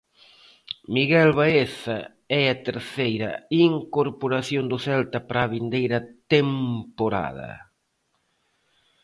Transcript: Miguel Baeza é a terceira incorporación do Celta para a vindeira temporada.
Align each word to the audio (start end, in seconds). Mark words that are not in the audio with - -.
Miguel 0.95 1.31
Baeza 1.39 1.97
é 2.39 2.43
a 2.49 2.59
terceira 2.67 3.31
incorporación 3.69 4.63
do 4.71 4.77
Celta 4.85 5.19
para 5.27 5.39
a 5.43 5.51
vindeira 5.55 5.99
temporada. 6.33 7.51